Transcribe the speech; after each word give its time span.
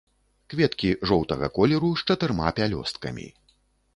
Кветкі 0.53 0.89
жоўтага 1.09 1.49
колеру, 1.59 1.91
з 2.03 2.09
чатырма 2.13 2.47
пялёсткамі. 2.61 3.27